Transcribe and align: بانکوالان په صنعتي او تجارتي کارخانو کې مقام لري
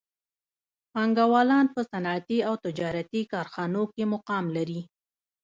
بانکوالان 0.93 1.65
په 1.73 1.81
صنعتي 1.89 2.39
او 2.47 2.53
تجارتي 2.65 3.21
کارخانو 3.31 3.83
کې 3.93 4.03
مقام 4.13 4.45
لري 4.55 4.81